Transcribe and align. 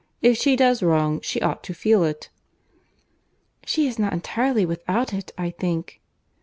If 0.23 0.35
she 0.35 0.55
does 0.55 0.81
wrong, 0.81 1.21
she 1.21 1.41
ought 1.43 1.63
to 1.63 1.75
feel 1.75 2.03
it." 2.03 2.29
"She 3.67 3.85
is 3.87 3.99
not 3.99 4.13
entirely 4.13 4.65
without 4.65 5.13
it, 5.13 5.31
I 5.37 5.51
think." 5.51 6.01